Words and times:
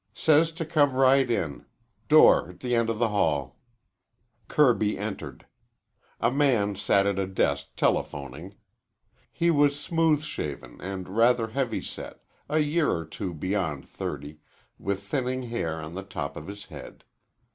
"Says 0.15 0.51
to 0.53 0.65
come 0.65 0.93
right 0.95 1.29
in. 1.29 1.63
Door 2.09 2.53
't 2.53 2.73
end 2.75 2.89
o' 2.89 2.93
the 2.93 3.09
hall." 3.09 3.59
Kirby 4.47 4.97
entered. 4.97 5.45
A 6.19 6.31
man 6.31 6.75
sat 6.75 7.05
at 7.05 7.19
a 7.19 7.27
desk 7.27 7.75
telephoning. 7.75 8.55
He 9.31 9.51
was 9.51 9.79
smooth 9.79 10.23
shaven 10.23 10.81
and 10.81 11.07
rather 11.07 11.49
heavy 11.49 11.83
set, 11.83 12.23
a 12.49 12.57
year 12.57 12.89
or 12.89 13.05
two 13.05 13.35
beyond 13.35 13.87
thirty, 13.87 14.39
with 14.79 15.03
thinning 15.03 15.43
hair 15.43 15.79
on 15.79 15.93
the 15.93 16.01
top 16.01 16.35
of 16.35 16.47
his 16.47 16.65
head. 16.65 17.03